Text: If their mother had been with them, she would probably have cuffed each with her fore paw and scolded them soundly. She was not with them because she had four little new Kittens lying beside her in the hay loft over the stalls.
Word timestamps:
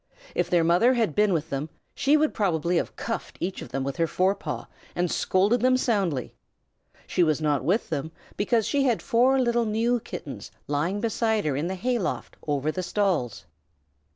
If 0.33 0.49
their 0.49 0.63
mother 0.63 0.95
had 0.95 1.13
been 1.13 1.31
with 1.31 1.51
them, 1.51 1.69
she 1.93 2.17
would 2.17 2.33
probably 2.33 2.77
have 2.77 2.95
cuffed 2.95 3.37
each 3.39 3.61
with 3.61 3.97
her 3.97 4.07
fore 4.07 4.33
paw 4.33 4.65
and 4.95 5.11
scolded 5.11 5.61
them 5.61 5.77
soundly. 5.77 6.33
She 7.05 7.21
was 7.21 7.39
not 7.39 7.63
with 7.63 7.89
them 7.89 8.11
because 8.35 8.65
she 8.65 8.83
had 8.85 8.99
four 9.03 9.39
little 9.39 9.65
new 9.65 9.99
Kittens 9.99 10.49
lying 10.65 11.01
beside 11.01 11.45
her 11.45 11.55
in 11.55 11.67
the 11.67 11.75
hay 11.75 11.99
loft 11.99 12.35
over 12.47 12.71
the 12.71 12.81
stalls. 12.81 13.45